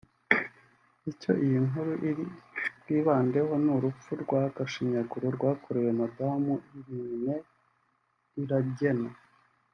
Icyo 1.11 1.31
iyi 1.45 1.59
nkuru 1.67 1.93
iri 2.09 2.25
bwibandeho 2.79 3.53
ni 3.63 3.71
urupfu 3.75 4.11
rw’agashinyaguro 4.23 5.25
rwakorewe 5.35 5.91
madamu 6.01 6.53
Illuminée 6.79 7.43
Iragena 8.43 9.09